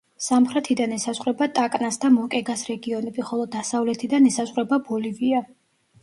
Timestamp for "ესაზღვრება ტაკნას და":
0.93-2.09